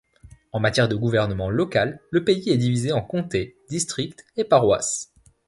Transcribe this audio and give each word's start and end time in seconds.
En 0.51 0.59
matière 0.59 0.89
de 0.89 0.95
gouvernement 0.95 1.51
local, 1.51 1.99
le 2.09 2.23
pays 2.23 2.49
est 2.49 2.57
divisé 2.57 2.91
en 2.91 3.03
comtés, 3.03 3.55
districts 3.69 4.25
et 4.35 4.43
paroisses. 4.43 5.13